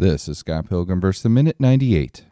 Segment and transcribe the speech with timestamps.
[0.00, 2.24] This is Scott Pilgrim versus the Minute 98.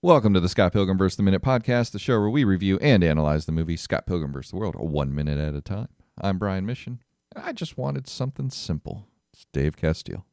[0.00, 1.16] Welcome to the Scott Pilgrim vs.
[1.16, 4.50] the Minute podcast, the show where we review and analyze the movie Scott Pilgrim vs.
[4.50, 5.88] the World, one minute at a time.
[6.20, 7.00] I'm Brian Mission.
[7.34, 9.06] and I just wanted something simple.
[9.32, 10.26] It's Dave Castile.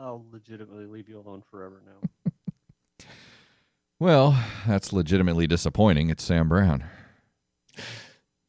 [0.00, 2.08] I'll legitimately leave you alone forever now.
[3.98, 6.08] Well, that's legitimately disappointing.
[6.08, 6.84] It's Sam Brown.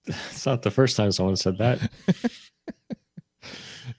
[0.07, 1.91] It's not the first time someone said that.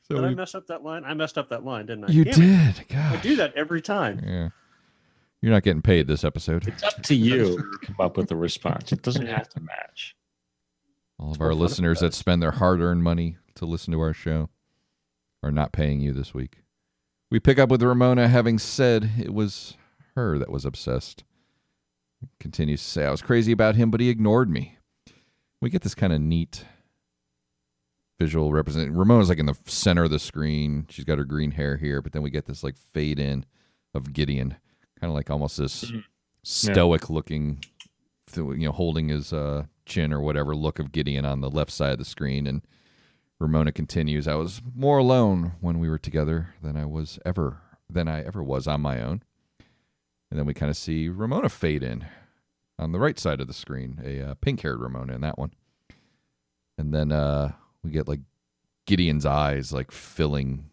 [0.08, 1.04] So Did I we- mess up that line?
[1.04, 2.08] I messed up that line, didn't I?
[2.12, 2.88] you Damn it.
[2.88, 2.96] did.
[2.96, 4.20] I do that every time.
[4.26, 4.48] Yeah.
[5.40, 6.66] You're not getting paid this episode.
[6.68, 8.92] It's up to you to come up with a response.
[8.92, 10.14] It doesn't have to match.
[11.18, 14.00] All of more our listeners it that spend their hard earned money to listen to
[14.00, 14.48] our show
[15.42, 16.61] are not paying you this week.
[17.32, 19.78] We pick up with Ramona having said it was
[20.16, 21.24] her that was obsessed.
[22.38, 24.76] Continues to say, I was crazy about him, but he ignored me.
[25.62, 26.66] We get this kind of neat
[28.20, 28.98] visual representation.
[28.98, 30.84] Ramona's like in the center of the screen.
[30.90, 33.46] She's got her green hair here, but then we get this like fade in
[33.94, 34.56] of Gideon,
[35.00, 36.04] kind of like almost this Mhm.
[36.42, 37.64] stoic looking,
[38.36, 41.92] you know, holding his uh, chin or whatever look of Gideon on the left side
[41.92, 42.46] of the screen.
[42.46, 42.60] And
[43.42, 47.58] Ramona continues, I was more alone when we were together than I was ever,
[47.90, 49.22] than I ever was on my own.
[50.30, 52.06] And then we kind of see Ramona fade in
[52.78, 55.52] on the right side of the screen, a uh, pink haired Ramona in that one.
[56.78, 58.20] And then uh, we get like
[58.86, 60.70] Gideon's eyes like filling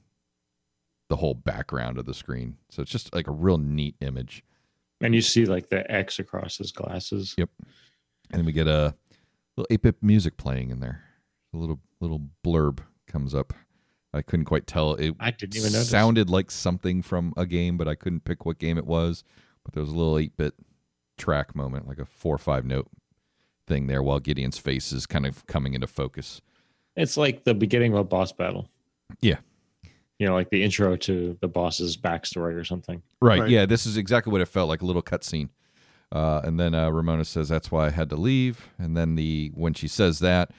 [1.10, 2.58] the whole background of the screen.
[2.70, 4.44] So it's just like a real neat image.
[5.02, 7.34] And you see like the X across his glasses.
[7.36, 7.50] Yep.
[8.32, 8.94] And then we get a
[9.58, 11.09] little 8-bit music playing in there.
[11.54, 13.54] A little little blurb comes up.
[14.14, 14.94] I couldn't quite tell.
[14.96, 15.90] It I didn't even notice.
[15.90, 19.24] sounded like something from a game, but I couldn't pick what game it was.
[19.64, 20.56] But there was a little 8-bit
[21.18, 22.88] track moment, like a four or five note
[23.68, 26.42] thing there, while Gideon's face is kind of coming into focus.
[26.96, 28.68] It's like the beginning of a boss battle.
[29.22, 29.38] Yeah.
[30.18, 33.02] You know, like the intro to the boss's backstory or something.
[33.22, 33.42] Right.
[33.42, 33.50] Right.
[33.50, 33.66] Yeah.
[33.66, 35.50] This is exactly what it felt like—a little cutscene.
[36.12, 39.52] Uh, and then uh, Ramona says, "That's why I had to leave." And then the
[39.54, 40.52] when she says that,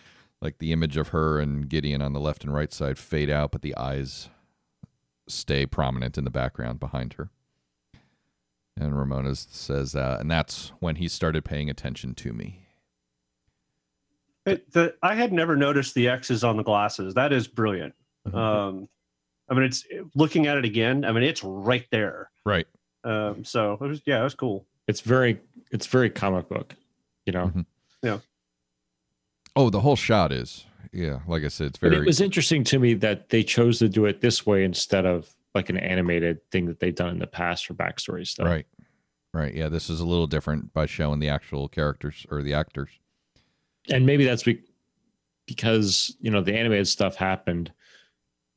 [0.42, 3.52] like the image of her and Gideon on the left and right side fade out,
[3.52, 4.28] but the eyes
[5.28, 7.30] stay prominent in the background behind her.
[8.76, 12.66] And Ramona says, uh, "And that's when he started paying attention to me."
[14.46, 17.12] It, the, I had never noticed the X's on the glasses.
[17.14, 17.94] That is brilliant.
[18.26, 18.34] Mhm.
[18.34, 18.88] Um,
[19.50, 19.84] I mean, it's
[20.14, 21.04] looking at it again.
[21.04, 22.30] I mean, it's right there.
[22.46, 22.66] Right.
[23.04, 24.66] Um, so it was, yeah, it was cool.
[24.86, 25.40] It's very
[25.70, 26.74] it's very comic book.
[27.26, 27.52] You know.
[28.02, 28.22] Mhm.
[29.56, 30.66] Oh, the whole shot is.
[30.92, 32.02] Yeah, like I said, it's But very.
[32.02, 35.28] it was interesting to me that they chose to do it this way instead of
[35.54, 38.46] like an animated thing that they've done in the past for backstory stuff.
[38.46, 38.66] Right.
[39.32, 39.54] Right.
[39.54, 42.90] Yeah, this is a little different by showing the actual characters or the actors.
[43.88, 44.62] and maybe that's be-
[45.46, 47.72] because you know the animated stuff happened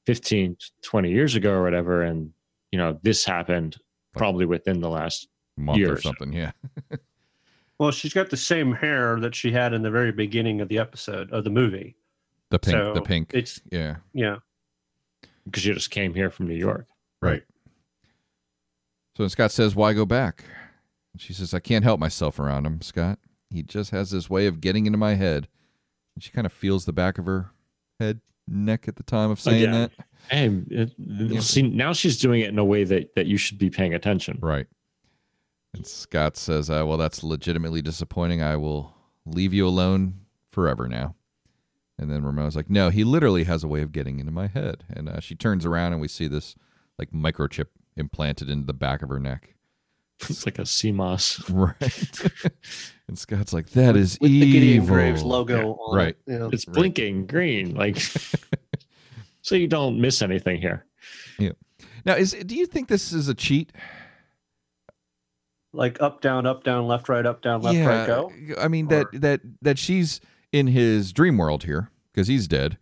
[0.05, 2.31] 15 20 years ago or whatever and
[2.71, 3.77] you know this happened
[4.15, 6.33] probably within the last Month or something.
[6.33, 6.51] Yeah.
[7.83, 10.79] Well, she's got the same hair that she had in the very beginning of the
[10.79, 11.97] episode of the movie.
[12.49, 12.93] The pink.
[12.93, 13.31] the pink.
[13.33, 13.97] It's yeah.
[14.13, 14.37] yeah.
[15.43, 16.87] because you just came here from new york
[17.21, 17.43] Right.
[19.17, 20.45] So then Scott says, Why go back?
[21.11, 23.19] And she says, I can't help myself around him, Scott.
[23.49, 25.49] He just has this way of getting into my head.
[26.15, 27.51] And she kind of feels the back of her
[27.99, 29.91] head, neck at the time of oh, saying Again.
[29.97, 30.05] that.
[30.31, 33.69] and it, see now she's doing it in a way that that you should be
[33.69, 34.67] paying attention Right.
[35.73, 38.41] And Scott says, uh, Well, that's legitimately disappointing.
[38.41, 38.93] I will
[39.25, 40.19] leave you alone
[40.51, 41.15] forever now.
[41.97, 44.83] And then Ramona's like, No, he literally has a way of getting into my head.
[44.89, 46.55] And uh, she turns around and we see this
[46.99, 47.67] like microchip
[47.97, 49.55] implanted into the back of her neck.
[50.29, 52.51] it's like a cmos Right.
[53.07, 54.95] and Scott's like, That is With the Gideon evil.
[54.95, 56.15] Graves logo on Right.
[56.27, 56.31] it.
[56.33, 56.49] you know.
[56.53, 56.73] it's Right.
[56.75, 57.97] blinking green like
[59.41, 60.85] so you don't miss anything here
[61.39, 61.51] Yeah.
[62.05, 63.71] Now, is do you think this is a cheat?
[65.73, 68.31] Like up, down, up, down, left, right, up, down, left, right, go.
[68.59, 70.21] I mean that Or- that that she's
[70.51, 72.77] in his dream world here because he's dead.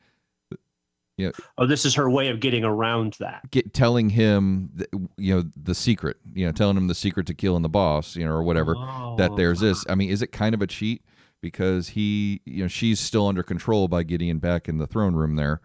[1.18, 1.32] Yeah.
[1.58, 3.50] Oh, this is her way of getting around that.
[3.52, 7.34] get telling him th- you know the secret you know telling him the secret to
[7.34, 8.74] killing the boss you know or whatever
[9.18, 9.36] that oh.
[9.36, 11.04] there's this i mean is it kind of a cheat
[11.42, 15.36] because he you know she's still under control by gideon back in the throne room
[15.36, 15.62] there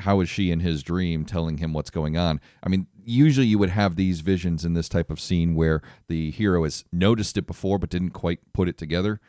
[0.00, 3.58] how is she in his dream telling him what's going on i mean usually you
[3.58, 7.46] would have these visions in this type of scene where the hero has noticed it
[7.46, 9.20] before but didn't quite put it together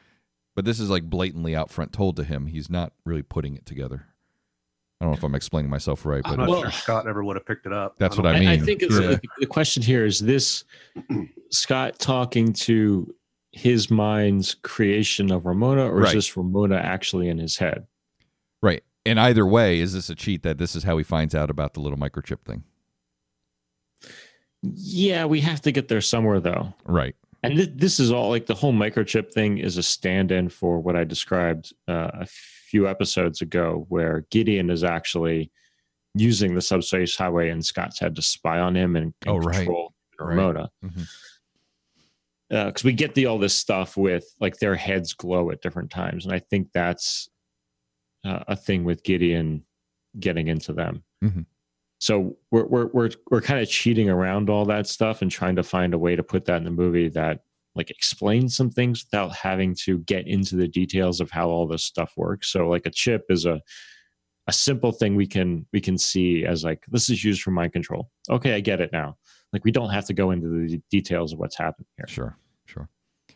[0.56, 3.66] but this is like blatantly out front told to him he's not really putting it
[3.66, 4.08] together
[5.02, 7.22] I don't know if I'm explaining myself right, I'm but not Well- sure Scott ever
[7.24, 7.98] would have picked it up.
[7.98, 8.48] That's don't what I mean.
[8.48, 9.08] I, mean, think it's yeah.
[9.08, 10.64] Uh, the, the question here is this
[11.52, 13.14] Scott talking to
[13.52, 16.08] his mind's creation of Ramona, or Right.
[16.08, 17.88] is this Ramona actually in his head?
[18.62, 18.84] right.
[19.06, 21.74] And either way, is this a cheat that this is how he finds out about
[21.74, 22.64] the little microchip thing?
[24.74, 26.74] Yeah, we have to get there somewhere though.
[26.86, 27.16] Right.
[27.44, 30.96] And th- this is all like the whole microchip thing is a stand-in for what
[30.96, 35.52] I described uh, a few episodes ago, where Gideon is actually
[36.16, 39.58] using the subspace highway, and Scott's had to spy on him and, and Oh, right.
[39.58, 40.30] control Right.
[40.30, 40.70] Ramona.
[40.84, 41.08] Mhm.
[42.50, 46.26] because we get the all this stuff with like their heads glow at different times,
[46.26, 47.30] and I think that's
[48.24, 49.64] uh, a thing with Gideon
[50.20, 51.04] getting into them.
[51.24, 51.46] Mhm.
[52.06, 55.64] So we're we're we're we're kind of cheating around all that stuff and trying to
[55.64, 57.40] find a way to put that in the movie that
[57.74, 61.84] like explains some things without having to get into the details of how all this
[61.84, 62.52] stuff works.
[62.52, 63.60] So like a chip is a
[64.46, 67.74] a simple thing we can we can see as like this is used for mind
[67.74, 68.12] control.
[68.30, 69.18] Okay, I get it now.
[69.52, 72.08] Like we don't have to go into the details of what's happening here.
[72.08, 72.38] Sure.
[72.66, 72.88] Sure.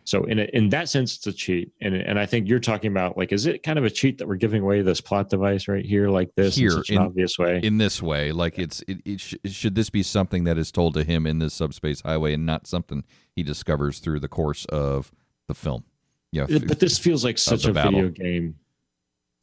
[0.10, 2.90] So in a, in that sense, it's a cheat, and and I think you're talking
[2.90, 5.68] about like, is it kind of a cheat that we're giving away this plot device
[5.68, 7.60] right here, like this, Here, in such in- obvious way?
[7.62, 10.96] In this way, like it's it, it sh- should this be something that is told
[10.96, 13.04] to him in this subspace highway and not something
[13.36, 15.12] he discovers through the course of
[15.48, 15.84] the film?
[16.32, 16.46] Yeah.
[16.46, 17.92] Uh, but this feels like such a battle.
[17.92, 18.56] video game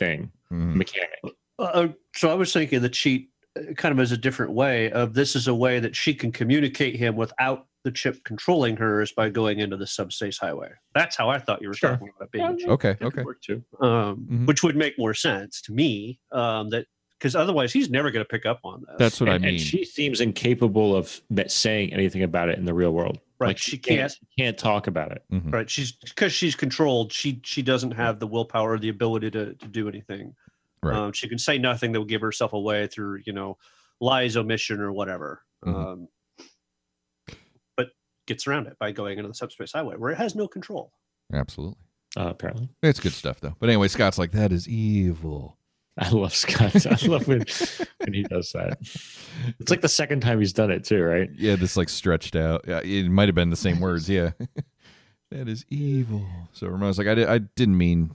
[0.00, 0.74] thing Mhm.
[0.74, 1.10] mechanic.
[1.60, 5.14] Uh, so I was thinking the cheat uh, kind of as a different way of
[5.14, 9.12] this is a way that she can communicate him without the chip controlling her is
[9.12, 10.68] by going into the subspace highway.
[10.92, 11.90] That's how I thought you were Sure.
[11.90, 12.68] talking about it being a cheat.
[12.68, 12.96] Okay.
[12.98, 13.22] That Okay.
[13.22, 13.62] work too.
[13.80, 14.46] um, Mhm.
[14.48, 16.18] which would make more sense to me.
[16.32, 16.86] Um, that
[17.18, 18.96] because otherwise he's never going to pick up on this.
[18.98, 19.58] That's what and, I and mean.
[19.64, 23.20] she seems incapable of that saying anything about it in the real world.
[23.38, 25.22] Right, Like she can't she can't talk about it.
[25.32, 25.52] Mhm.
[25.52, 25.70] right.
[25.70, 27.12] She's because she's controlled.
[27.12, 30.34] She she doesn't have the willpower or the ability to to do anything.
[30.82, 30.96] Right.
[30.96, 33.58] Um, she can say nothing that will give herself away through you know
[34.00, 35.42] lies, omission, or whatever.
[35.64, 35.74] Mhm.
[35.74, 36.15] Um, but
[38.26, 40.92] gets around it by going into the subspace highway where it has no control.
[41.32, 41.76] Absolutely.
[42.16, 43.54] Uh, apparently, It's good stuff though.
[43.58, 45.58] But anyway, Scott's like that is evil.
[45.98, 46.86] I love Scott.
[46.86, 47.44] I love when
[48.04, 48.78] when he does that.
[49.58, 51.28] It's like the second time he's done it too, right?
[51.36, 52.64] Yeah, this like stretched out.
[52.68, 54.08] Yeah, it might have been the same words.
[54.08, 54.30] Yeah,
[55.30, 56.26] that is evil.
[56.52, 58.10] So Ramon's like, I, di- I didn't mean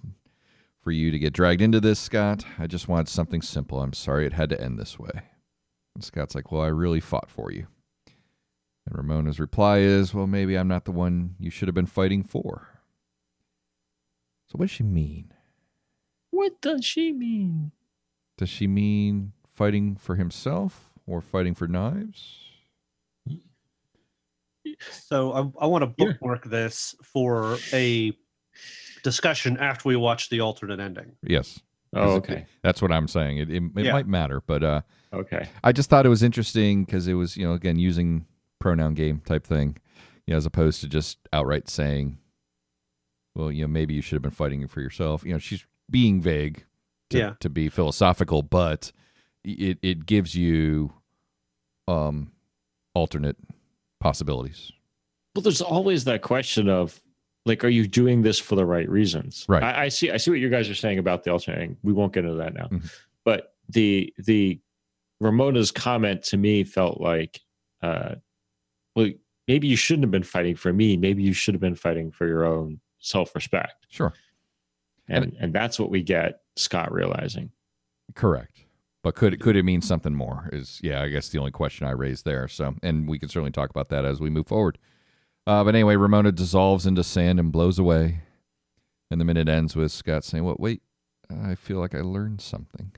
[0.84, 2.44] for you to get dragged into this, Scott.
[2.58, 3.82] I just wanted something simple.
[3.82, 5.12] I'm sorry it had to end this way.
[5.96, 7.68] And Scott's like, Well, I really fought for you.
[8.86, 12.24] And Ramona's reply is, Well, maybe I'm not the one you should have been fighting
[12.24, 12.68] for.
[14.50, 15.34] So what does she mean?
[16.32, 17.72] What does she mean?
[18.38, 22.38] Does she mean fighting for himself or fighting for knives?
[24.90, 26.12] So I, I want to Yeah.
[26.14, 28.16] bookmark this for a
[29.04, 31.14] discussion after we watch the alternate ending.
[31.24, 31.60] Yes.
[31.94, 32.46] Oh, Is it- okay.
[32.64, 33.38] That's what I'm saying.
[33.38, 33.92] It, it, it Yeah.
[33.94, 34.82] might matter, but uh,
[35.14, 35.50] Okay.
[35.64, 38.26] I just thought it was interesting because it was, you know, again, using
[38.62, 39.78] pronoun game type thing,
[40.26, 42.18] you know, as opposed to just outright saying,
[43.36, 45.24] well, you know, maybe you should have been fighting for yourself.
[45.26, 46.66] You know, she's being vague
[47.10, 47.34] to, Yeah.
[47.40, 48.92] to be philosophical, but
[49.44, 50.94] it, it gives you
[51.88, 52.32] um
[52.94, 53.38] alternate
[54.00, 54.72] possibilities.
[55.36, 57.00] Well, there's always that question of
[57.46, 59.46] like, are you doing this for the right reasons?
[59.50, 59.64] Right.
[59.64, 60.12] I, I see.
[60.12, 61.78] I see what you guys are saying about the alternating.
[61.82, 62.68] We won't get into that now.
[62.68, 62.92] Mhm.
[63.26, 64.60] But the the
[65.20, 67.40] Ramona's comment to me felt like,
[67.82, 68.16] uh,
[68.96, 69.10] well,
[69.48, 70.98] maybe you shouldn't have been fighting for me.
[70.98, 73.86] Maybe you should have been fighting for your own self respect.
[73.90, 74.14] Sure.
[75.08, 77.52] And and that's what we get Scott realizing.
[78.16, 78.66] Correct.
[79.04, 80.48] But could it could it mean something more?
[80.54, 82.48] Is yeah, I guess the only question I raised there.
[82.48, 84.78] So, and we can certainly talk about that as we move forward.
[85.48, 88.22] Uh, but anyway, Ramona dissolves into sand and blows away,
[89.10, 90.60] and the minute ends with Scott saying, "What?
[90.60, 90.84] wait,
[91.44, 92.92] I feel like I learned something."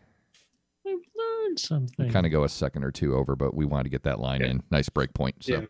[0.86, 2.12] I've learned something.
[2.12, 4.42] Kind of go a second or two over, but we wanted to get that line
[4.42, 4.48] Yeah.
[4.48, 4.64] in.
[4.72, 5.42] Nice break point.
[5.42, 5.54] So.
[5.54, 5.66] Yeah.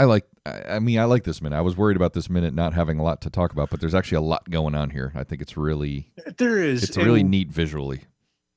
[0.00, 0.24] I like.
[0.46, 1.56] I mean, I like this minute.
[1.56, 3.94] I was worried about this minute not having a lot to talk about, but there's
[3.94, 5.12] actually a lot going on here.
[5.14, 6.82] I think it's really, There is.
[6.84, 8.02] it's really and, neat visually.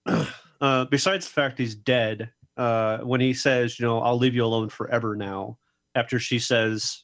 [0.62, 4.46] Uh, besides the fact he's dead, uh, when he says, you know, I'll leave you
[4.46, 5.58] alone forever now,
[5.94, 7.04] after she says,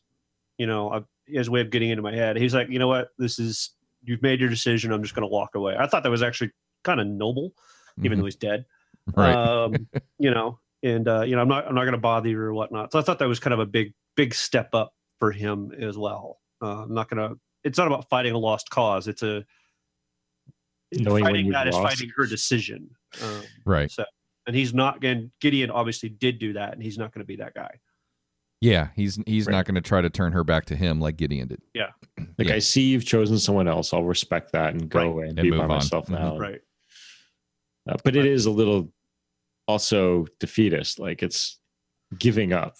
[0.58, 2.88] you know, I, he a way of getting into my head, he's like, you know
[2.88, 4.94] what, this is, you've made your decision.
[4.94, 5.76] I'm just going to walk away.
[5.78, 6.52] I thought that was actually
[6.86, 7.52] kind of noble,
[8.02, 8.22] even Mhm.
[8.22, 8.64] though he's dead.
[9.18, 9.36] right.
[9.36, 12.40] Um, you know, and, uh, you know, I'm not, I'm not going to bother you
[12.40, 12.94] or whatnot.
[12.94, 15.98] So I thought that was kind of a big, big step up for him as
[15.98, 16.40] well.
[16.62, 19.08] Uh, I'm not going to, it's not about fighting a lost cause.
[19.08, 19.46] It's a,
[20.92, 22.90] Knowing fighting you've that is fighting her decision.
[23.24, 23.92] Um, right.
[23.92, 24.04] so,
[24.48, 25.32] and he's not going.
[25.40, 27.70] Gideon obviously did do that, and he's not going to be that guy.
[28.60, 29.54] Yeah, he's he's Right.
[29.54, 31.62] not going to try to turn her back to him like Gideon did.
[31.76, 31.90] Yeah.
[32.40, 32.56] Like Yeah.
[32.56, 33.94] I see you've chosen someone else.
[33.94, 35.06] I'll respect that and go Right.
[35.08, 35.78] away and, And be by move on.
[35.78, 36.40] myself Mhm.
[36.40, 36.62] Right.
[37.88, 38.92] Uh, but it is a little
[39.68, 40.98] also defeatist.
[40.98, 41.60] Like it's
[42.18, 42.76] giving up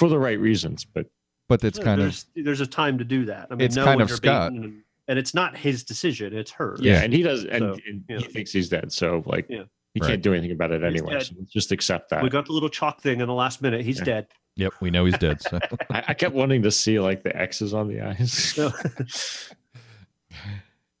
[0.00, 0.84] for the right reasons.
[0.84, 1.06] But
[1.48, 3.46] But it's Yeah, kind of there's, there's a time to do that.
[3.50, 4.52] I mean, It's no kind of Scott.
[4.52, 6.76] And, and it's not his decision; it's her.
[6.80, 7.02] yeah, Yeah.
[7.02, 8.18] and he does, and, So, and yeah.
[8.18, 8.92] he thinks he's dead.
[8.92, 9.64] So like, Yeah.
[9.94, 10.08] he Right.
[10.10, 11.12] can't do anything about it He's anyway.
[11.18, 11.26] dead.
[11.26, 12.22] So just accept that.
[12.22, 13.82] We got the little chalk thing in the last minute.
[13.84, 14.04] He's Yeah.
[14.04, 14.26] dead.
[14.56, 14.72] yep.
[14.80, 15.40] We know he's dead.
[15.42, 15.58] So
[15.90, 18.58] I, I kept wanting to see like the X's on the eyes.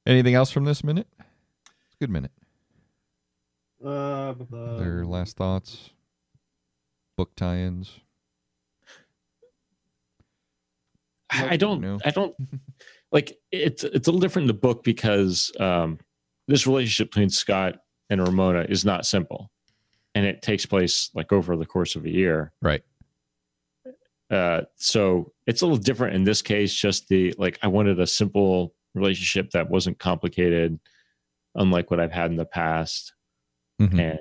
[0.06, 1.06] Anything else from this minute?
[2.00, 2.32] Good minute.
[3.84, 4.34] uh,
[4.78, 5.90] Their last thoughts,
[7.16, 8.00] book tie-ins.
[11.48, 11.98] I don't No.
[12.04, 12.34] I don't
[13.12, 15.98] like it's it's a little different in the book because um
[16.48, 17.76] this relationship between Scott
[18.08, 19.50] and Ramona is not simple.
[20.14, 22.52] And it takes place like over the course of a year.
[22.60, 22.82] Right.
[24.30, 28.06] Uh so it's a little different in this case, just the like I wanted a
[28.06, 30.78] simple relationship that wasn't complicated,
[31.54, 33.14] unlike what I've had in the past.
[33.80, 33.98] Mhm.
[34.00, 34.18] And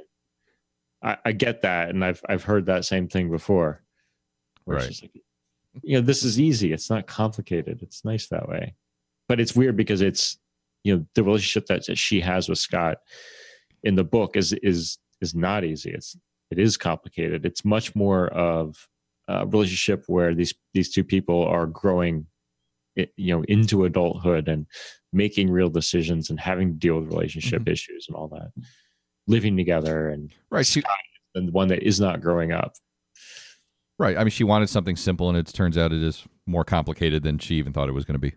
[1.01, 3.81] I, I get that, and I've I've heard that same thing before.
[4.65, 4.99] Right.
[5.01, 5.23] like,
[5.81, 6.73] you know, this is easy.
[6.73, 7.81] It's not complicated.
[7.81, 8.75] It's nice that way.
[9.27, 10.37] But it's weird because it's
[10.83, 12.97] you know the relationship that, she has with Scott
[13.83, 15.91] in the book is is is not easy.
[15.91, 16.17] It's
[16.51, 17.45] it is complicated.
[17.45, 18.87] It's much more of
[19.27, 22.25] a relationship where these these two people are growing
[22.95, 24.65] you know into adulthood and
[25.13, 27.71] making real decisions and having to deal with relationship mm-hmm.
[27.71, 28.51] issues and all that
[29.27, 30.65] living together and Right.
[30.65, 30.81] She,
[31.35, 32.73] and the one that is not growing up
[33.99, 34.17] right.
[34.17, 37.37] I mean, she wanted something simple, and it turns out it is more complicated than
[37.37, 38.33] she even thought it was going to be.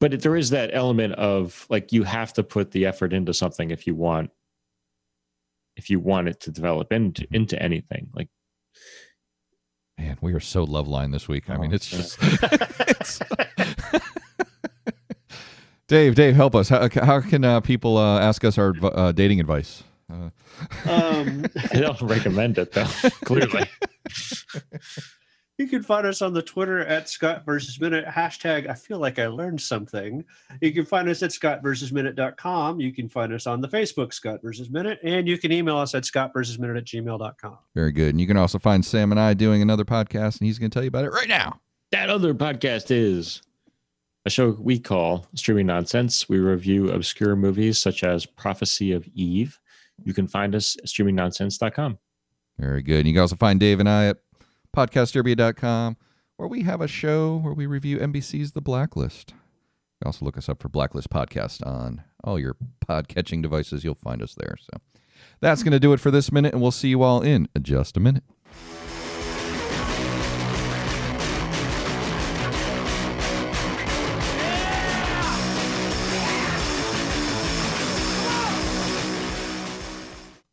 [0.00, 3.70] but there is that element of like you have to put the effort into something
[3.70, 4.30] if you want
[5.76, 8.28] if you want it to develop into into anything like
[9.98, 11.50] Man, we are so Loveline this week.
[11.50, 12.22] I mean, Oh, it's just.
[12.22, 13.20] it's-
[15.88, 16.68] Dave, Dave, help us.
[16.68, 19.82] How, how can uh, people uh, ask us our uh, dating advice?
[20.10, 20.30] Uh,
[20.90, 22.84] um, i don't recommend it though
[23.24, 23.68] clearly
[25.58, 28.70] you can find us on the Twitter at Scott versus Minute hashtag.
[28.70, 30.24] I feel like I learned something.
[30.60, 32.78] You can find us at Scott versus Minute.com.
[32.78, 35.96] You can find us on the Facebook Scott versus Minute, and you can email us
[35.96, 37.58] at Scott versus Minute at gmail.com.
[37.74, 38.10] very good.
[38.10, 40.74] And you can also find Sam and I doing another podcast, and he's going to
[40.74, 41.58] tell you about it right now.
[41.90, 43.42] that other podcast is
[44.24, 49.58] a show we call streaming nonsense we review obscure movies such as prophecy of eve
[50.04, 51.98] you can find us at streamingnonsense.com
[52.58, 52.98] Very good.
[52.98, 54.18] And you can also find Dave and I at
[54.76, 55.96] podcastderby.com,
[56.36, 59.32] where we have a show where we review NBC's The Blacklist.
[60.00, 63.84] You also look us up for Blacklist Podcast on all your pod catching devices.
[63.84, 64.56] You'll find us there.
[64.60, 64.78] So
[65.40, 67.96] that's going to do it for this minute, and we'll see you all in just
[67.96, 68.22] a minute.